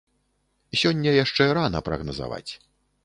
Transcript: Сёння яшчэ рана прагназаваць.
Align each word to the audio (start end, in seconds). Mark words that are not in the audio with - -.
Сёння 0.83 1.13
яшчэ 1.23 1.47
рана 1.59 1.83
прагназаваць. 1.91 2.49